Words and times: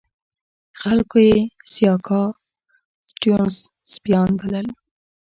خلکو 0.81 1.17
یې 1.27 1.37
سیاکا 1.71 2.21
سټیونز 3.09 3.55
سپیان 3.93 4.29
بلل. 4.39 4.67